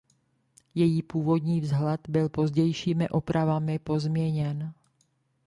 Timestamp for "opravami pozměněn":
3.09-4.73